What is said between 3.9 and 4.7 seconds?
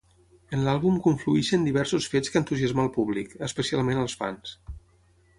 als fans.